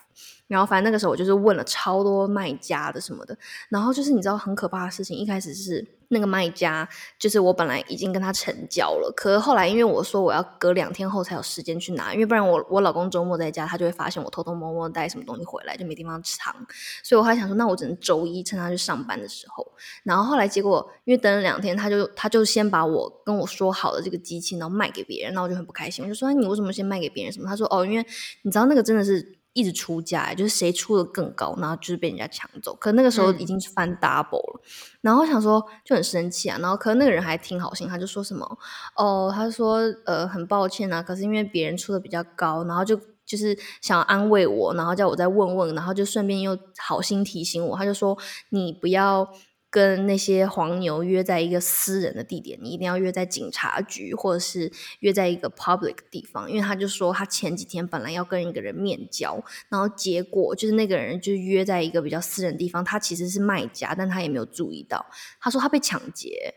[0.48, 3.38] 然后反正那个时候我就是问了超多卖家的什么的，
[3.70, 6.88] 然后就是你知道很可怕的事情，一开始是那个卖家，
[7.20, 16.56] 就是我本来已经跟他成交了，可是后来因为我说我要隔两天后才有时间去拿，因为不然我我老公周末在家，他就会发现我偷偷摸摸带什么东西回来，就没地方藏，
[17.04, 19.66] 所以我还想说，那我只能周一趁他去上班的时候，
[20.04, 27.48] 然后后来结果因为等了两天，他就他就先把我跟我说好的这个机器，然后卖给别人，那我就很不开心，我就说你为什么先卖给别人什么？
[27.48, 28.06] 他说哦，因为
[28.44, 29.38] 你知道那个真的是。
[29.54, 32.76] 一直出价，就是谁出的更高，然后就是被人家抢走。
[32.76, 34.62] 可那个时候已经是翻 double 了，
[35.02, 36.58] 然后想说就很生气啊。
[36.60, 38.58] 然后可那个人还挺好心，他就说什么
[38.96, 48.18] 哦，他说呃很抱歉啊，可是因为别人出的比较高，然后就就是想安慰我，然后叫我再问问，然后就顺便又好心提醒我，他就说
[48.50, 49.28] 你不要。
[49.74, 65.04] 跟那些黄牛约在一个私人的地点，你一定要约在警察局，或者是约在一个 public 地方，因为他就说他前几天本来要跟一个人面交，然后结果就是那个人就约在一个比较私人地方，他其实是卖家，但他也没有注意到，
[65.42, 66.54] 他说他被抢劫，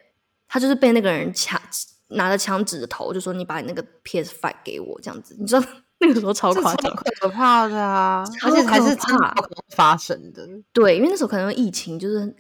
[0.46, 1.58] 他就是被那个人抢，
[2.08, 5.66] 拿着枪指着头，就说你把你那个 PS Five 给我，这样子，你知道
[6.00, 9.34] 那个时候超夸张，可怕的啊，而且还是怕
[9.70, 12.36] 发生的，对，因为那时候可能疫情就是。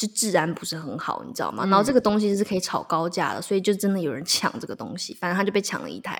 [0.00, 1.62] 就治安不是很好，你知道吗？
[1.66, 5.12] 然后这个东西是可以炒高价的，所以就真的有人抢这个东西。
[5.12, 6.18] 反正他就被抢了一台，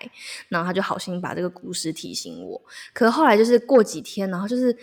[0.50, 2.60] 然后他就好心把这个故事提醒我。
[2.92, 4.76] 可是后来就是过几天，然后就是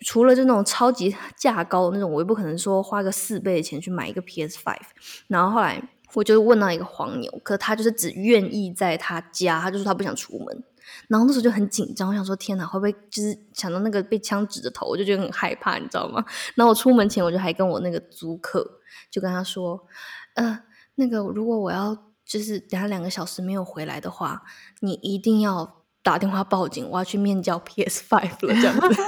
[0.00, 4.80] 除了就那种超级价高的那种，我也不可能说花个四倍的钱去买一个 PS Five。
[5.26, 10.64] 然后后来我就问到一个黄牛，可他就是只愿意在他家，他就说他不想出门。
[11.08, 16.24] 然后那时候就很紧张，我想说天哪，会不会就是想到那个被枪指着头，我就觉得很害怕，你知道吗？
[16.56, 19.86] 然后我出门前，我就还跟我那个租客就跟他说，
[20.34, 20.60] 呃，
[20.96, 24.42] 那个如果我要就是等下两个小时没有回来的话，
[24.80, 29.02] 你一定要打电话报警，我要去面交 PS Five 了这样子。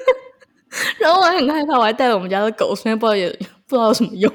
[1.00, 3.30] 然后我还很害怕，我还带了我们家的狗，虽然不知道也
[3.66, 4.30] 不知道有什么用。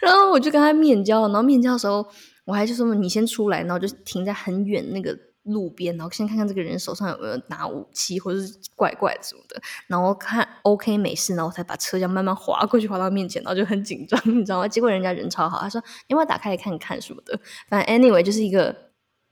[0.00, 2.06] 然后我就跟他面交，然后面交的时候，
[2.44, 14.68] 我还就说你先出来，然后就停在很远那个路边，然后先看看这个人手上有没有拿武器或者是怪怪什么的，然后看 OK 没事，然后我才把车这样慢慢滑过去，滑到面前，然后就很紧张， 你知道吗？
[14.68, 18.74] 结果人家人超好，他说你要不要打开来看看什么的，反正 anyway 就是一个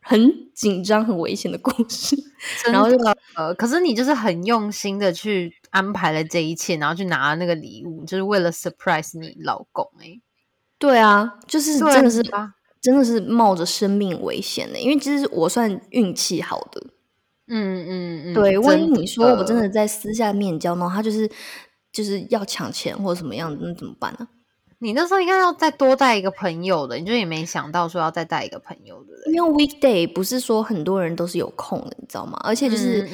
[0.01, 2.17] 很紧张、很危险的故事。
[2.71, 2.97] 然后就
[3.37, 10.21] 呃，可是你就是很用心的去安排了这一切，然后去拿那个礼物，就是为了 surprise 你老公哎。
[10.77, 12.21] 对啊，就是真的是
[12.83, 16.85] 真的是冒着生命危险的，因为其实我算运气好的。
[17.49, 21.31] 嗯嗯嗯，对，万一你说我真的在私下面交，然后他就是
[21.93, 24.27] 就是要抢钱或者什么样子，那怎么办呢？
[24.79, 29.31] 你那时候应该要再多带一个朋友的，你就也没想到说要再带一个朋友的。
[29.33, 32.37] 因为 weekday 不是说很多人都是有空的，你知道吗？
[32.43, 33.09] 而且就是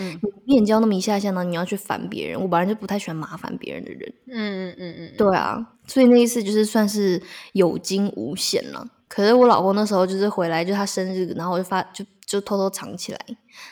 [0.47, 4.15] 面交那么一下下呢，你要去烦别人，我本来就不太喜欢麻烦别人的人。
[4.29, 7.21] 嗯嗯嗯嗯，对啊，所以那一次就是算是
[7.53, 8.87] 有惊无险了。
[9.09, 13.19] 可是我老公那时候就是回来，就他生日，然后我就发就就偷偷藏起来，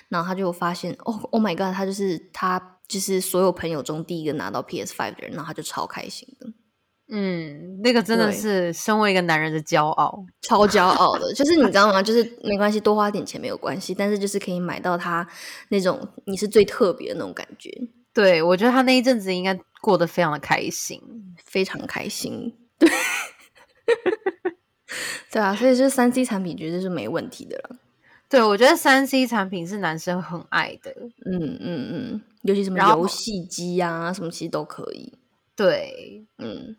[0.09, 6.47] 然后他就发现，哦，Oh my god，他就是他就是所有朋友中第一个拿到 PS Five 的人，然后他就超开心的，
[7.09, 10.25] 嗯，那个真的是身为一个男人的骄傲。
[10.43, 11.33] 超骄傲的。
[11.35, 12.03] 就是你知道吗？
[12.03, 15.27] 就是没关系，多花点钱没有关系，但是就是可以买到他
[15.69, 17.71] 那种你是最特别的那种感觉，
[18.15, 21.01] 对，我觉得他那一阵子应该过得非常的开心。
[21.45, 22.55] 非常开心。
[22.79, 22.89] 对，
[25.33, 27.77] 对啊，所以就是三 C 产品绝对是没问题的了。
[28.29, 30.93] 对，我觉得三 C 产品是男生很爱的。
[31.25, 35.13] 嗯嗯嗯，尤其什么游戏机啊，什么其实都可以。
[35.55, 36.77] 对，嗯，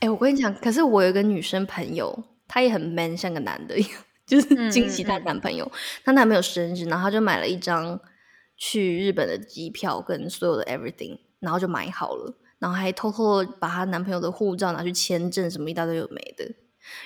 [0.00, 3.90] 哎、我跟你讲，可是我有一个女生朋友，她也很 man，像个男的一样，
[4.26, 5.70] 就是惊喜她男朋友。
[6.04, 8.00] 她男朋友生日，然后她就买了一张
[8.56, 16.52] 去日本的机票跟所有的 everything，然后就买好了，然后还偷偷地把她男朋友的护照拿去签证，什么一大堆有没的。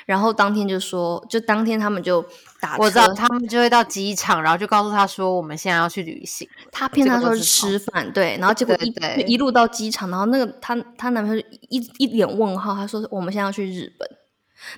[0.04, 2.22] 然后当天就说，就当天他们就
[2.60, 6.48] 打车，我知道他们就会到机场，然后就告诉他说我们现在要去旅行。
[6.72, 14.08] 他骗他说是吃饭，对，然后结果一一路到机场，然后那个她她男朋友一一脸问号，他说我们现在要去日本，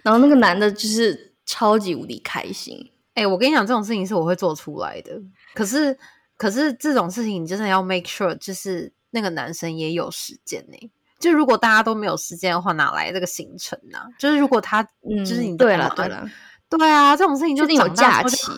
[0.02, 5.20] 然后那个男的就是超级无敌开心，哎、我跟你讲，这种事情是我会做出来的。
[5.54, 5.96] 可是，
[6.36, 16.24] 可是这种事情你真的要 make sure，就是那个男生也有时间呢、就如果大家都没有时间的话，哪来这个行程呢、就是如果他，嗯，就是你对了对了，
[16.68, 18.52] 对啊，这种事情就确定有假期，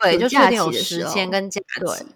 [0.00, 2.06] 对，就确定有时时间跟假对期，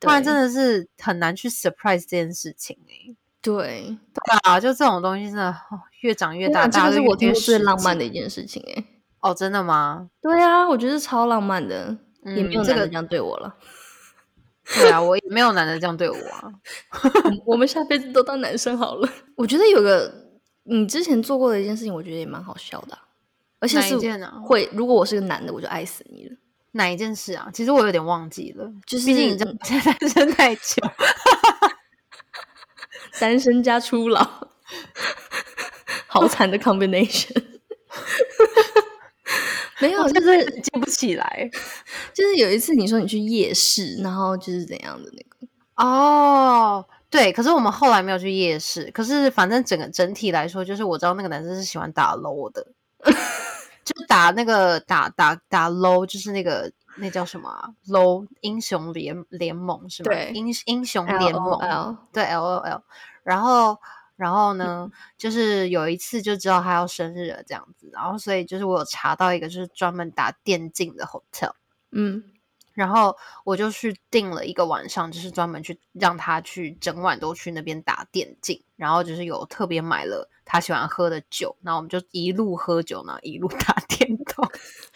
[0.00, 8.84] 不然真的是很难去 surprise 这件事情哎、对，对啊，就这种东西真的、哦、越长越大，那这个大家是我听过最浪漫的一件事情哎，
[9.20, 10.08] 哦，真的吗？
[10.20, 13.54] 对啊，我觉得超浪漫的，也没有嗯这个男的这样对我了，
[14.64, 16.52] 对啊，我也没有男的这样对我啊。
[17.44, 19.08] 我们下辈子都当男生好了。
[19.36, 20.12] 我觉得有个
[20.64, 23.02] 你之前做过的一件事情，我觉得也蛮好笑的啊、
[23.58, 23.96] 而且是
[24.44, 26.36] 会，如果我是个男的，我就爱死你了。
[26.72, 27.50] 哪一件事啊？
[27.52, 30.82] 其实我有点忘记了，就是毕竟你知道我现在单身太久。
[33.20, 34.48] 单身加初老，
[36.06, 37.51] 好惨的 combination。
[39.82, 41.50] 没有，就就是是记不起来
[42.14, 46.84] 就是有一次你说你去夜市，然后就是怎样的那个，哦。
[47.10, 48.90] 对，可是我们后来没有去夜市。
[48.90, 52.66] 可是反正整个整体来说，就是我知道那个男生是喜欢打 low 的，
[53.84, 60.10] 就打那个打打打 low，就是那个那叫什么啊？low 英雄联联盟是吗？
[60.10, 62.82] 对英英雄联盟 LOL 对 L O L，
[63.24, 63.76] 然后
[64.22, 71.50] 然后呢，就是有一次就知道他要生日了这样子，然后所以就是我有查到一个就是专门打电竞的 hotel，
[71.90, 72.22] 嗯，
[72.72, 84.48] 然后我就去订了一个晚上，就是专门去让他去整晚都去那边打电竞，然后就是有特别买了他喜欢喝的酒，然后我们就一路喝酒呢，一路 打电动。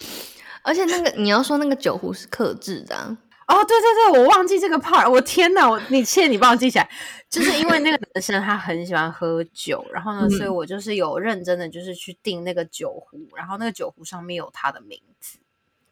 [0.63, 6.91] 而且那个你要说那个酒壶是克制的、啊，哦，对对对，我忘记这个 part，我天哪，我你谢谢你帮我记起来，
[7.31, 10.55] 就是因为那个男生他很喜欢喝酒，然后呢，所以嗯。
[10.55, 15.39] 我就是有认真的就是去订那个酒壶，然后那个酒壶上面有他的名字，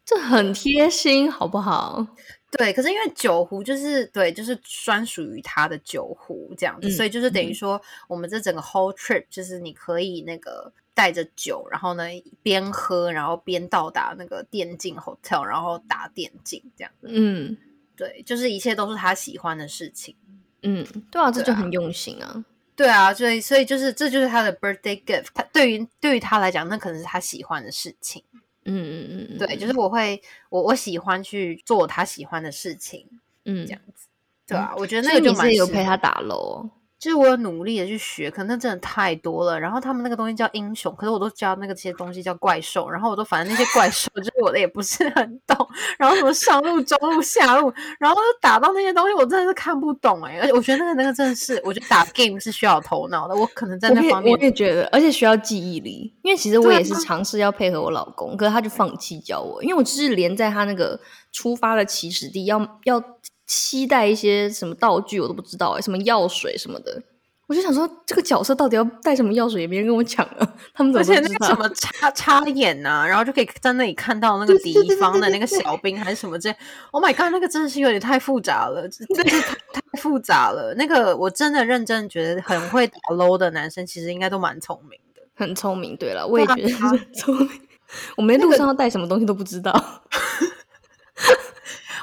[0.04, 2.04] 这很贴心，好不好？
[2.50, 12.04] 对，可是因为酒壶就是对，就是专属于他的酒壶这样子，所以就是等于说，我们这整个 whole trip 就是你可以那个带着酒，然后呢
[12.42, 16.92] 边喝，然后边到达那个电竞 hotel，然后打电竞这样。
[17.02, 17.56] 嗯，
[17.96, 20.14] 对，就是一切都是他喜欢的事情。
[20.62, 22.44] 嗯，对啊，这就很用心啊。
[22.76, 25.26] 对啊，所以所以就是这就是他的 birthday gift。
[25.34, 28.22] 他对于对于他来讲，那可能是他喜欢的事情。
[28.64, 33.06] 嗯嗯嗯，对，就是我会我我喜欢去做他喜欢的事情，
[33.44, 34.08] 嗯，这样子，
[34.46, 36.68] 对啊，我觉得那个就蛮有陪他打楼。
[36.98, 39.60] 就是我有努力的去学，可能那真的太多了。
[39.60, 42.88] 然后他们那个东西叫英雄，可是我都教那个些东西叫怪兽。
[42.88, 45.68] 然后我都反正那些怪兽，就是我的也不是很懂。
[45.98, 50.38] 然后什么上路、中路、下路，然后打到那些东西，我真的是看不懂哎。
[50.40, 53.34] 而且我觉得那个那个真的是，我觉得打 game 是需要头脑的。
[53.34, 56.14] 我可能在那方面我也觉得，而且需要记忆力。
[56.22, 60.98] 因为其实我也是尝试要配合我老公，可是他就放弃教我，因为我就是连在他那个
[61.32, 63.02] 出发的起始地要要。
[63.46, 67.02] 期待一些什么道具我都不知道哎，什么药水什么的，
[67.46, 70.54] 我就想说这个角色到底要带什么药水，也没人跟我讲啊。
[70.72, 76.50] 他们而且那个什么插插眼呐，然后就可以在那里看到那个敌方的那个小兵还是什么这。
[76.90, 79.40] Oh my god，那个真的是有点太复杂了，真的是
[79.72, 80.74] 太复杂了。
[80.78, 85.94] 那个我真的认真觉得很会打 low 的男生，其实应该都蛮聪明的，很聪明。
[85.96, 87.50] 对了，我也觉得很聪明。
[88.16, 89.72] 我们路上要带什么东西都不知道。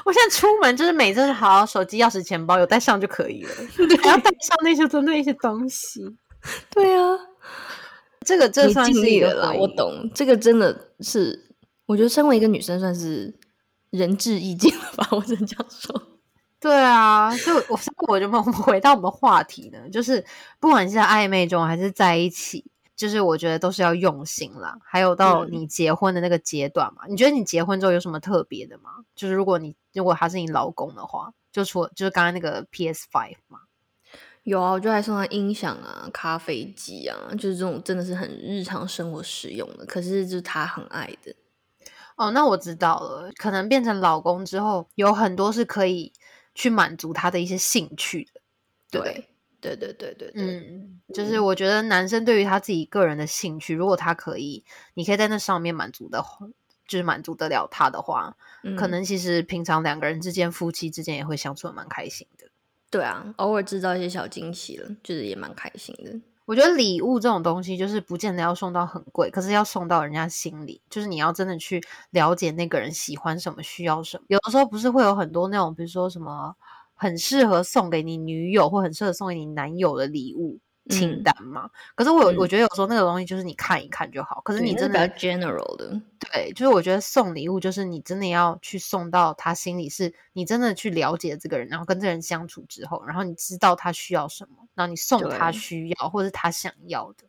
[0.04, 6.00] 我现在出门就是每次好手机、钥匙、钱包有带上就可以了，不要带上那些真的一些东西。
[6.74, 7.16] 对啊，
[8.24, 10.10] 这个这算是了啦，我懂。
[10.14, 11.54] 这个真的是，
[11.86, 13.32] 我觉得身为一个女生算是
[13.90, 16.02] 仁至义尽了吧，我只能这样说。
[16.58, 17.78] 对啊，就我
[18.08, 20.24] 我就我们回到我们话题呢，就是
[20.58, 22.71] 不管是在暧昧中还是在一起。
[23.02, 27.02] 就是我觉得都是要用心啦，还有到你结婚的那个阶段嘛。
[27.08, 28.90] 你觉得你结婚之后有什么特别的吗？
[29.16, 33.58] 就是如果你如果他是你老公的话，就除就是刚刚那个 PS Five 嘛，
[34.44, 41.34] 有啊，我就还送他音响啊、咖啡机啊，就是这种真的是很日常生活使用的，可是就是他很爱的。
[42.16, 46.12] 哦，那我知道了，可能变成老公之后，有很多是可以
[46.54, 48.40] 去满足他的一些兴趣的，
[48.92, 49.00] 对。
[49.02, 49.28] 对
[49.62, 56.22] 对对对对，嗯，就是我觉得男生对于他自己个人的兴趣，如果他可以，你可以在那上面满足的，
[56.88, 58.36] 就是满足得了他的话，
[58.76, 62.48] 可能其实平常两个人之间，夫妻之间也会相处的蛮开心的。
[62.90, 66.20] 对啊，偶尔制造一些小惊喜了，就是也蛮开心的。
[66.44, 74.24] 我觉得礼物这种东西，就是不见得要送到很贵，可是要送到人家心里，就是你要真的去了解那个人喜欢什么，需要什么。
[74.26, 76.56] 有的时候不是会有很多那种，比如说什么。
[76.94, 81.70] 很适合送给你女友，或很适合送给你男友的礼物清单嘛？
[81.94, 84.40] 可是我我觉得有时候那个东西就是你看一看就好。
[84.44, 97.24] 可是你真的 general 的，对，就是我觉得送礼物就是你真的要去送到他心里，是你真的去了解这个人，然后跟这人相处之后，然后你知道他需要什么，然后你送他需要或者是他想要的。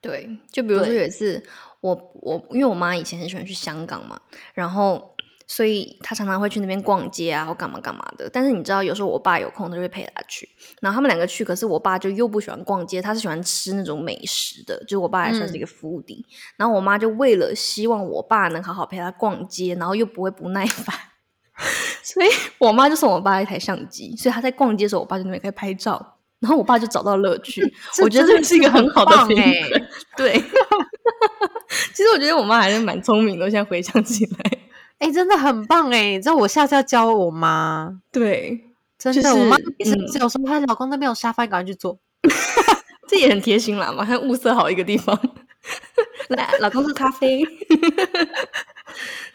[0.00, 1.42] 对，就比如说有一次，
[1.80, 4.20] 我我因为我妈以前很喜欢去香港嘛，
[4.52, 5.15] 然后。
[5.46, 8.28] 所以他常常会去那边逛街啊，或干嘛干嘛的。
[8.32, 10.48] 但是你知道，有时候我爸有空，他就会陪他去。
[10.80, 14.76] 然后他们两个去，可是我爸就又不喜欢逛街，他是喜欢吃那种美食的。
[14.80, 16.26] 就是我爸还算是一个服务地。
[16.56, 20.92] 然后我妈就为了希望我爸能好好陪他逛街，然后又不会不耐烦，
[22.02, 22.26] 所以
[22.58, 24.16] 我妈就送我爸一台相机。
[24.16, 26.14] 所以他在逛街的时候，我爸就那边可以拍照。
[26.40, 27.62] 然后我爸就找到乐趣。
[28.02, 29.54] 我觉得这是一个很好的平衡。
[30.16, 30.32] 对，
[31.94, 33.46] 其实我觉得我妈还是蛮聪明的。
[33.48, 34.65] 现在回想起来。
[34.98, 36.12] 哎，真的很棒哎！
[36.12, 38.00] 你知道我下次要教我妈。
[38.10, 38.64] 对，
[38.98, 41.98] 真的，我妈一直只有说她老公那边有沙发，赶快去坐。
[43.06, 45.18] 这也很贴心啦，马上物色好一个地方。
[46.30, 47.44] 来，老公喝咖啡。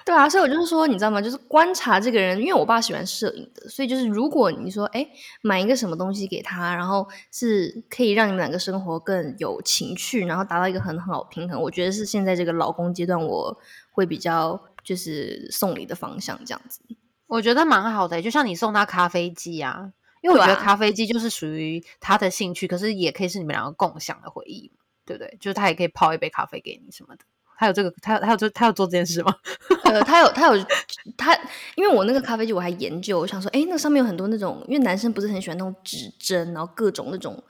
[0.04, 1.22] 对啊，所以我就是说，你知道吗？
[1.22, 5.08] 就是观察这个人，因为我爸喜欢摄影的，所以就是如果你说，哎，
[5.44, 13.56] 买一个什么东西给他，然后是可以让你们两个生活更有情趣，然后达到一个很好平衡，我觉得是现在这个老公阶段，我
[13.92, 14.60] 会比较。
[14.84, 16.82] 就是送礼的方向这样子，
[17.28, 18.22] 我觉得蛮好的。
[18.22, 24.72] 就像你送他咖啡机啊，因为我觉得咖啡机就是属于他的兴趣，可是也可以是你们两个共享的回忆，
[25.06, 25.38] 对不对？
[25.40, 27.24] 就是他也可以泡一杯咖啡给你什么的。
[27.58, 29.36] 他有这个，他他有做，他有做这件事吗？
[29.92, 30.66] 呃，他有，他有，
[31.18, 31.38] 他
[31.76, 37.42] 因为我那个咖啡机我还研究，我想说，哎，那上面有很多那种，因为男生不是很喜欢那种指针，然后各种那种。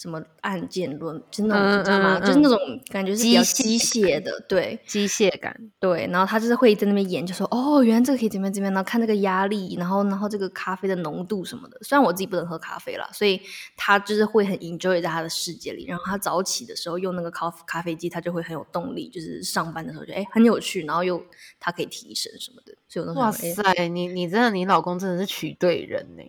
[0.00, 2.18] 什么按键轮，就那种你知道吗？
[2.20, 2.58] 就是那种
[2.90, 6.08] 感觉是比较机械的，对，机械感，对。
[6.10, 11.76] 然后他就是会在那边研究说哦，原来这个可以怎么样怎么样，然后看那个压力，然后然后这个咖啡的浓度什么的。
[11.82, 13.38] 虽然我自己不能喝咖啡啦，所以
[13.76, 15.84] 他就是会很 enjoy 在他的世界里。
[15.84, 21.22] 然后他早起的时候用那个咖咖啡机，他就会很有动力，就是上班的时候就哎很有趣，然后又
[21.58, 22.72] 他可以提升什么的。
[22.88, 26.22] 所以我那哇塞，你你真的，你老公真的是娶对人呢、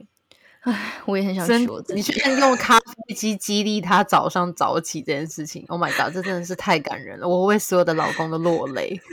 [0.62, 2.12] 唉，我也很想真学我，自你己。
[2.12, 7.28] 居然用咖啡机激励他早上早起这件事情，Oh my god，这真的是太感人了！
[7.28, 9.00] 我为所有的老公都落泪。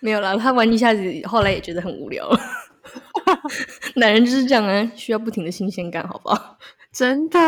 [0.00, 2.28] 没有啦，他玩一下子，后来也觉得很无聊。
[3.96, 6.56] 男人就是这样啊，需要不停的新鲜感，好不好？
[6.92, 7.38] 真的，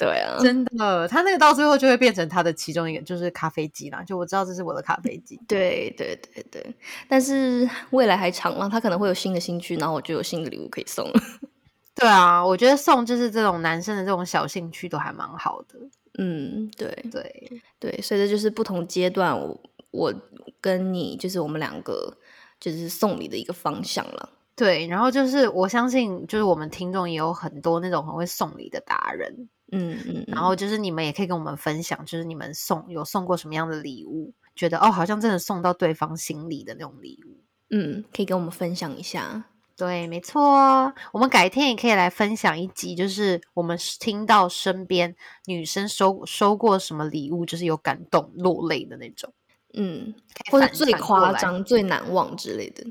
[0.00, 4.02] 对啊，真的，他那个到最后就会变成他的其中一个，就是咖啡机啦。
[4.02, 5.38] 就我知道这是我的咖啡机。
[5.46, 6.74] 对对对对，
[7.06, 11.20] 但是未来还长了，他可能会有新的兴趣，然后我就有新的礼物可以送了。
[11.94, 15.78] 对啊，我觉得送就是这种男生的这种小兴趣都还蛮好的。
[16.18, 20.14] 嗯，对对，对，所以这就是不同阶段我我
[20.62, 22.16] 跟你就是我们两个
[22.58, 24.30] 就是送礼的一个方向了。
[24.56, 37.40] 对，然后就是我相信，就是我们听众也有很多那种很会送礼的达人，嗯嗯，然后就是你们也可以跟我们分享，就是你们送有送过什么样的礼物，觉得哦好像真的送到对方心里的那种礼物。
[37.70, 39.44] 嗯，可以跟我们分享一下。
[39.76, 45.16] 对，没错，我们改天也可以来分享一集，就是我们听到身边
[45.46, 49.32] 女生收收过什么礼物，就是有感动落泪的那种，
[49.72, 50.14] 嗯，
[50.50, 50.92] 或者最。
[50.92, 52.84] 夸张、最难忘之类的。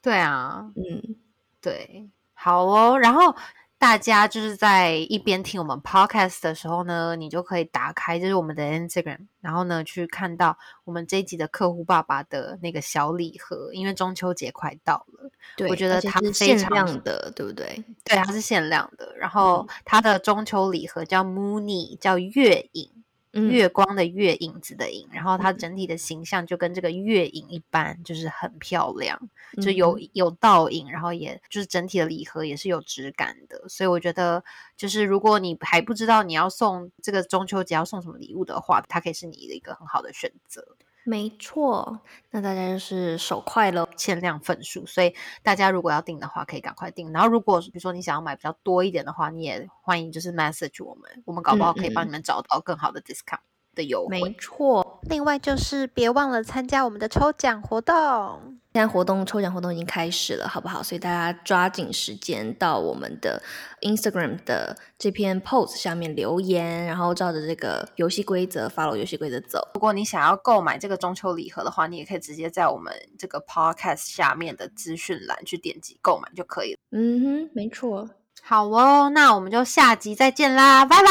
[0.00, 1.16] 对啊，嗯，
[1.60, 2.96] 对，好哦。
[2.96, 3.34] 然后
[3.78, 17.84] 大家就是在一边听我们 podcast 的时候呢，你就可以打开就是我们的 Instagram，然后呢去看到我们这一集的客户爸爸的那个小礼盒，因为中秋节快到了，对，我觉得而且是限它非常量的，对不对？
[18.02, 19.14] 对，它是限量的。
[19.16, 22.90] 然后它的中秋礼盒叫 Moony，叫月影。
[23.36, 29.16] 嗯，月光的月，影子的影，然后它整体的形象就跟这个月影一般，就是很漂亮，
[29.62, 30.10] 就有嗯。
[30.16, 34.42] 有倒影，然后也就是整体的礼盒也是有质感的，所以我觉得
[34.74, 40.66] 就是如果你还不知道你要送这个中秋节要送什么礼物的话，它可以是你的一个很好的选择。
[41.06, 42.00] 没错。
[42.30, 43.86] 那大家就是手快了。
[43.96, 47.10] 限量份数，所以大家如果要订的话，可以赶快订。
[47.12, 53.38] 然后，如果比如说你想要买比较多一点的话，你也欢迎就是 message 我们，我们搞不好可以帮你们找到更好的 discount
[53.74, 54.36] 的优没惠。
[54.38, 58.55] 错，另外就是别忘了参加我们的抽奖活动。
[58.76, 60.82] 现在活动抽奖活动已经开始了，好不好？
[60.82, 63.42] 所以大家抓紧时间到我们的
[63.80, 69.66] Instagram 的这篇 post 下面留言，然后照着这个游戏规则 follow 游戏规则走。
[69.72, 76.78] 如果你想要购买这个中秋礼盒的话，你也可以直接在我们这个 podcast 下面的资讯栏去点击购买就可以了。
[76.90, 78.10] 嗯哼，没错。
[78.42, 81.06] 好哦，那我们就下集再见啦，拜拜！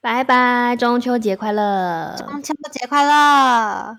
[0.00, 2.16] 拜拜，中秋节快乐！
[2.16, 3.98] 中秋节快乐！